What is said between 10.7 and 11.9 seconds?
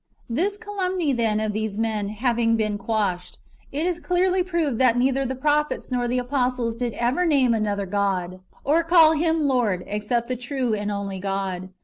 and only God.